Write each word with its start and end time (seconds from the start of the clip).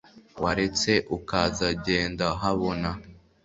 waretse 0.43 0.91
ukaza 1.17 1.67
genda 1.85 2.27
habona 2.41 2.89